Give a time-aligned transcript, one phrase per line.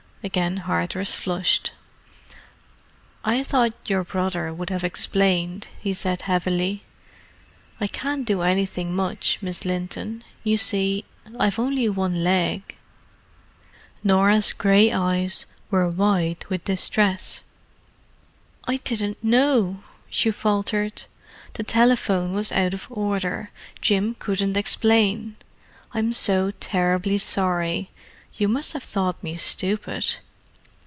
[0.23, 1.71] Again Hardress flushed.
[3.25, 6.83] "I thought your brother would have explained," he said heavily.
[7.79, 10.23] "I can't do anything much, Miss Linton.
[10.43, 11.05] You see,
[11.39, 12.75] I've only one leg."
[14.03, 17.43] Norah's grey eyes were wide with distress.
[18.65, 21.01] "I didn't know," she faltered.
[21.53, 25.37] "The telephone was out of order—Jim couldn't explain.
[25.95, 30.15] I'm so terribly sorry—you must have thought me stupid."